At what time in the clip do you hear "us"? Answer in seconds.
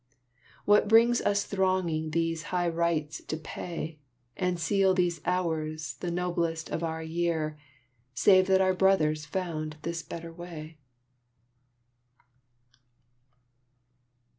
1.21-1.43